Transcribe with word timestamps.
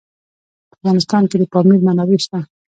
په 0.69 0.73
افغانستان 0.79 1.23
کې 1.29 1.35
د 1.39 1.43
پامیر 1.53 1.79
منابع 1.87 2.19
شته. 2.25 2.39